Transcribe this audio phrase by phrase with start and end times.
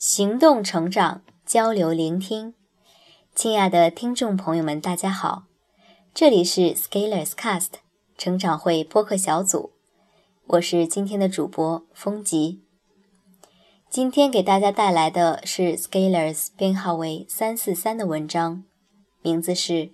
[0.00, 2.54] 行动成长，交流聆听。
[3.34, 5.44] 亲爱的听众朋友们，大家好，
[6.14, 7.72] 这里是 Scalers Cast
[8.16, 9.72] 成长会播客小组，
[10.46, 12.62] 我是今天的主播风吉。
[13.90, 18.64] 今天给大家带来的是 Scalers 编号为三四三的文章，
[19.20, 19.72] 名字是《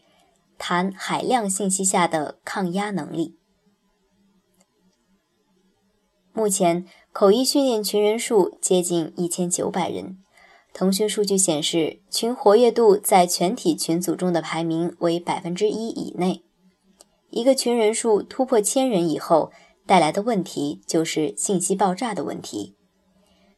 [0.56, 3.30] 谈海量信息下的抗压能力》。
[6.36, 6.84] 目前，
[7.14, 10.18] 口译训练群人数接近一千九百人。
[10.74, 16.44] 腾讯数据显示，群活跃度在全体群组中的排名为百分之一以内。
[17.30, 19.50] 一个群人数突破千人以后，
[19.86, 22.76] 带来的问题就是信息爆炸的问题。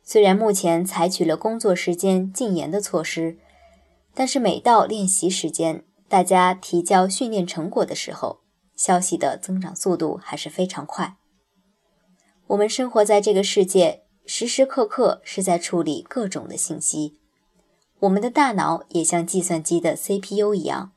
[0.05, 3.39] 虽然目前采取了工作时间禁言的措施，
[4.15, 8.39] 但是每到练习时间，大家提交训练成果的时候，
[8.77, 11.17] 消息的增长速度还是非常快。
[12.49, 17.19] 我们生活在这个世界，时时刻刻是在处理各种的信息。
[18.01, 20.93] 我们的大脑也像计算机的 CPU 一样，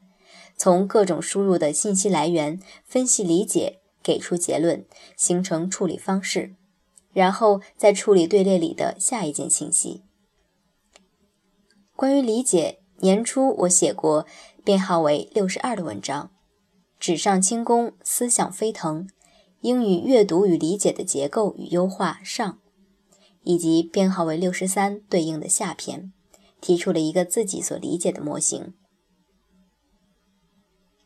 [0.56, 4.86] 从各种输入的信息来源分析、理解，给出结论，
[5.18, 6.56] 形成处理方式，
[7.12, 10.04] 然后再处理队列里的下一件信息。
[11.98, 14.26] 关于理解，年初我写过
[14.64, 16.32] 编号为六十二的文章，
[16.98, 19.10] 纸上轻功，思想飞腾。
[19.62, 22.60] 英语阅读与理解的结构与优化上，
[23.44, 26.12] 以及编号为六十三对应的下篇，
[26.60, 28.74] 提出了一个自己所理解的模型。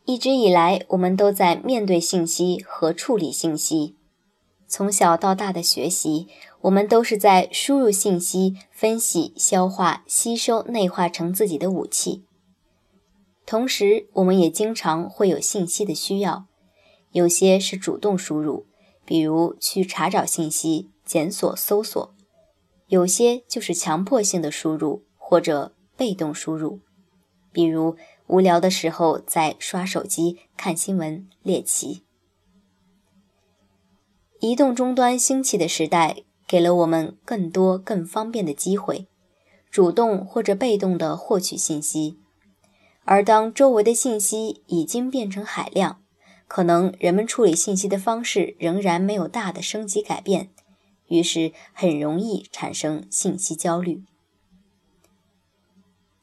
[0.05, 3.95] 一直以来，我们都在面对信息和处理信息。
[4.67, 6.27] 从小到大的学习，
[6.61, 12.23] 我们都是在输入信息、分析、消化、吸收、内化成自己的武器。
[13.45, 16.45] 同时，我们也经常会有信息的需要。
[17.15, 18.65] 有些是主动输入，
[19.05, 22.13] 比如去查找信息、检索、搜索；
[22.87, 26.81] 有些就是强迫性的输入或者被动输入，
[27.53, 27.95] 比如
[28.27, 32.03] 无聊的时候在刷手机、看新闻、猎奇。
[34.41, 39.07] 移动终端兴起的时代，给了我们更多、更方便的机会，
[39.71, 42.19] 主动或者被动的获取信息。
[43.05, 46.01] 而当周围的信息已经变成海量，
[46.47, 50.49] 可能人们处理信息的方式仍然没有大的升级改变，
[51.07, 54.03] 于是很容易产生信息焦虑。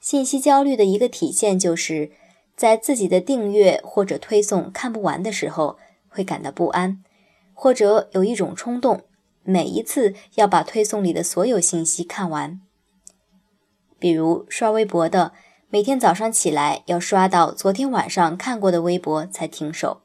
[0.00, 2.10] 信息焦虑的一个体现就是
[2.56, 5.78] 在自己的订阅或者推送看不完的时候，
[6.08, 7.02] 会感到不安，
[7.52, 9.02] 或者有一种冲动，
[9.42, 12.60] 每一次要把推送里的所有信息看完。
[13.98, 15.32] 比如刷微博的，
[15.68, 20.02] 每天早上起来要刷到昨天晚上看过的微博才停手。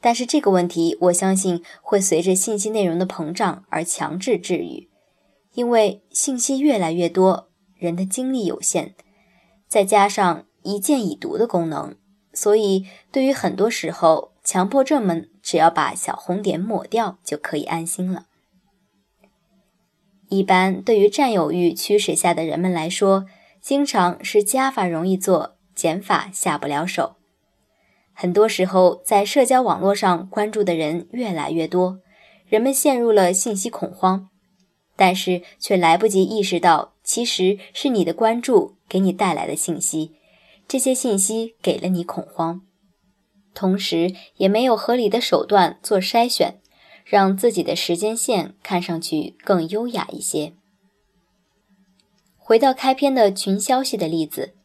[0.00, 4.88] 但是这个问题，我相信会随着信息内容的膨胀而强制治愈，
[5.54, 8.94] 因为信息越来越多，人的精力有限，
[9.66, 11.96] 再加上一键已读的功能，
[12.32, 18.26] 所以对于很多时候，强迫症们只要把小红点抹掉就可以安心了。
[20.28, 23.26] 一般对于占有欲驱使下的人们来说，
[23.60, 27.17] 经常是加法容易做，减法下不了手。
[28.20, 32.00] 很多时候，在社交网络上关注的人越来越多，
[32.48, 34.28] 人们陷入了信息恐慌，
[34.96, 40.16] 但是却来不及意识到，其实是你的关注给你带来的信息，
[40.66, 42.62] 这些信息给了你恐慌，
[43.54, 46.58] 同时也没有合理的手段做筛选，
[47.04, 50.54] 让自己的时间线看上去更优雅一些。
[52.36, 54.56] 回到开篇的群消息的例子。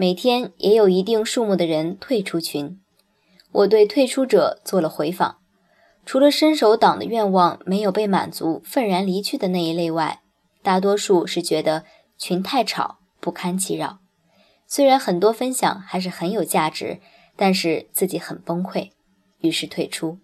[0.00, 2.80] 每天也有一定数目的人退出群，
[3.52, 5.36] 我对退出者做了回访，
[6.06, 10.22] 除了伸手党的愿望没有被满足、愤然离去的那一类外，
[10.62, 11.84] 大多数是觉得
[12.16, 13.98] 群太吵、不堪其扰。
[14.66, 17.00] 虽然很多分享还是很有价值，
[17.36, 18.92] 但是自己很崩溃，
[19.40, 20.16] 于是退出。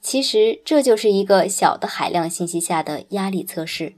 [0.00, 3.94] 其实这就是一个小的海量信息下的压力测试。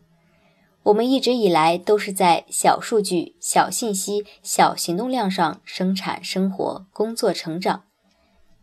[0.85, 7.85] 我们一直以来都是在小数据、小信息、小行动量上生产、生活、工作、成长，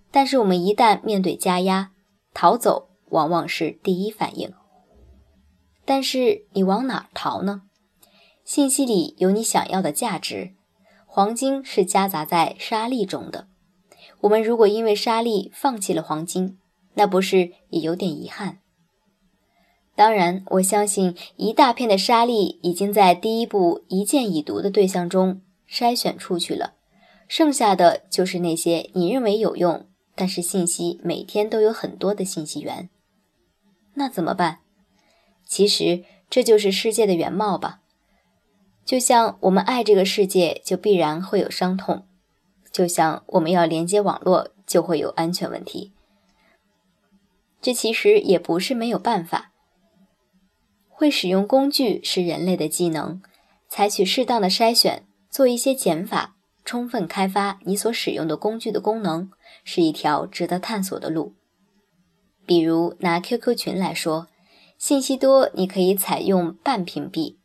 [0.09, 1.91] 但是我们一旦面对加压，
[2.33, 4.51] 逃走往往是第一反应。
[5.85, 7.61] 但是你往哪逃呢？
[8.43, 10.55] 信息里有你想要的价值，
[11.05, 13.47] 黄金是夹杂在沙粒中的。
[14.21, 16.57] 我们如果因为沙粒放弃了黄金，
[16.95, 18.57] 那不是也有点遗憾？
[19.97, 26.75] 当然，我相信一大片的沙粒已经在第一步一键已读的对象中筛选出去了，
[27.27, 32.91] 剩下的就是那些你认为有用，但是信息每天都有很多的信息源。
[33.95, 34.59] 那怎么办？
[35.47, 37.79] 其实这就是世界的原貌吧。
[38.85, 42.03] 就像我们爱这个世界，就必然会有伤痛；
[42.71, 45.93] 就像我们要连接网络，就会有安全问题。
[47.59, 49.53] 这其实也不是没有办法。
[50.97, 53.21] 会使用工具是人类的技能，
[53.69, 59.29] 采取适当的筛选，做一些减法，充分开发你所使用的工具的功能，
[59.63, 61.35] 是一条值得探索的路。
[62.47, 64.27] 比如拿 QQ 群来说，
[64.79, 67.35] 信息多，你可以采用半屏蔽。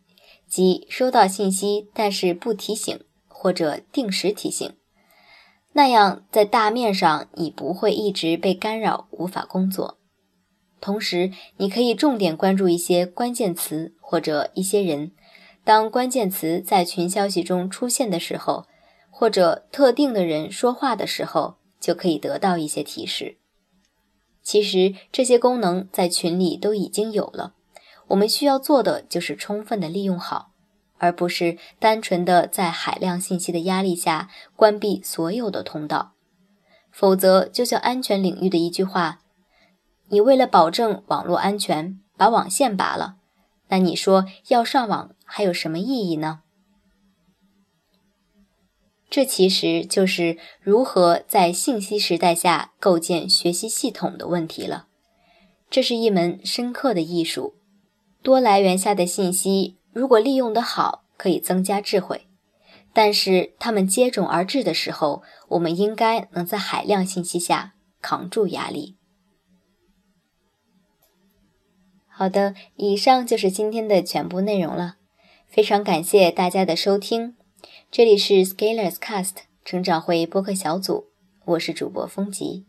[0.49, 4.73] 即收到信息，但是不提醒或者定时提醒，
[5.75, 9.99] 那样在大面上你不会一直被干扰，无法工作。
[10.83, 15.13] 同时，你可以重点关注一些关键词或者一些人，
[15.63, 18.67] 当关键词在群消息中出现的时候，
[19.09, 23.37] 或者特定的人说话的时候，就可以得到一些提示。
[24.43, 27.55] 其实这些功能在群里都已经有了。
[28.09, 30.51] 我们需要做的就是充分的利用好，
[30.99, 36.15] 而不是单纯的在海量信息的压力下关闭所有的通道。
[36.91, 39.21] 否则，就像安全领域的一句话
[40.13, 43.17] ：“你为了保证网络安全，把网线拔了，
[43.69, 46.43] 那你说要上网还有什么意义呢？”
[49.09, 54.87] 这其实就是如何在信息时代下构建学习系统的问题了。
[55.71, 57.55] 这是一门深刻的艺术。
[58.23, 62.27] 多来源下的信息，如果利用得好，可以增加智慧；
[62.93, 67.73] 但是它们接踵而至的时候，我们应该能在海量信息下
[68.03, 68.97] 扛住压力。
[72.23, 74.95] 好的，以上就是今天的全部内容了，
[75.49, 77.35] 非常感谢大家的收听。
[77.91, 81.07] 这里是 Scalers Cast 成长会播客小组，
[81.45, 82.65] 我是主播风吉，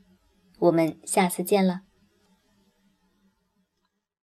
[0.57, 1.81] 我们下次见了。